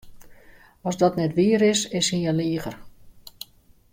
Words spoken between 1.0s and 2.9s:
dat net wier is, is hy in liger.